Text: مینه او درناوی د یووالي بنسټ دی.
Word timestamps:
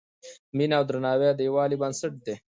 مینه 0.55 0.75
او 0.79 0.83
درناوی 0.89 1.29
د 1.35 1.39
یووالي 1.47 1.75
بنسټ 1.81 2.13
دی. 2.25 2.35